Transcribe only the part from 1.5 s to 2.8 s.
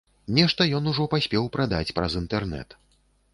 прадаць праз інтэрнет.